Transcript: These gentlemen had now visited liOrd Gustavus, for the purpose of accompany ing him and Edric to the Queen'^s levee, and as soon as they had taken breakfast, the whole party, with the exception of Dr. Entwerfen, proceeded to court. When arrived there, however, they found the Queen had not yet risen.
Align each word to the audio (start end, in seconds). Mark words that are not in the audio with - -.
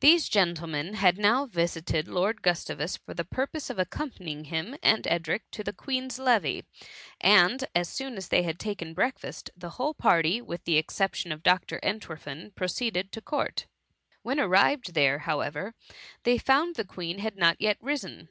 These 0.00 0.30
gentlemen 0.30 0.94
had 0.94 1.18
now 1.18 1.44
visited 1.44 2.06
liOrd 2.06 2.40
Gustavus, 2.40 2.96
for 2.96 3.12
the 3.12 3.26
purpose 3.26 3.68
of 3.68 3.78
accompany 3.78 4.32
ing 4.32 4.44
him 4.46 4.74
and 4.82 5.06
Edric 5.06 5.50
to 5.50 5.62
the 5.62 5.74
Queen'^s 5.74 6.18
levee, 6.18 6.64
and 7.20 7.62
as 7.74 7.90
soon 7.90 8.16
as 8.16 8.28
they 8.28 8.42
had 8.42 8.58
taken 8.58 8.94
breakfast, 8.94 9.50
the 9.54 9.68
whole 9.76 9.92
party, 9.92 10.40
with 10.40 10.64
the 10.64 10.78
exception 10.78 11.30
of 11.30 11.42
Dr. 11.42 11.78
Entwerfen, 11.82 12.54
proceeded 12.54 13.12
to 13.12 13.20
court. 13.20 13.66
When 14.22 14.40
arrived 14.40 14.94
there, 14.94 15.18
however, 15.18 15.74
they 16.22 16.38
found 16.38 16.76
the 16.76 16.84
Queen 16.86 17.18
had 17.18 17.36
not 17.36 17.60
yet 17.60 17.76
risen. 17.82 18.30